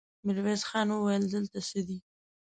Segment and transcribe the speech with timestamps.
[0.25, 1.97] ميرويس خان وويل: دلته څه دي؟